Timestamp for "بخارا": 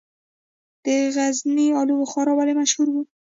2.01-2.33